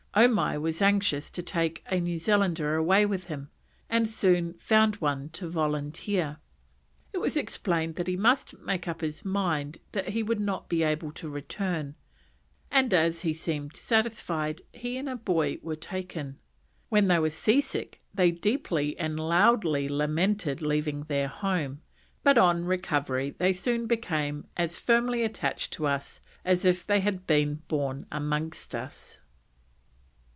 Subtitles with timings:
[0.13, 3.49] Omai was anxious to take a New Zealander away with him,
[3.89, 6.35] and soon found one to volunteer.
[7.13, 10.83] It was explained that he must make up his mind that he would not be
[10.83, 11.95] able to return,
[12.69, 16.37] and as he seemed satisfied he and a boy were taken.
[16.89, 21.79] When they were seasick they deeply and loudly lamented leaving their home,
[22.21, 27.25] but on recovery they soon became "as firmly attached to us as if they had
[27.25, 29.19] been born amongst us."